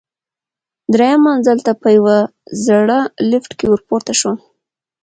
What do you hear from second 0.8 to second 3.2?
درېیم منزل ته په یوه زړه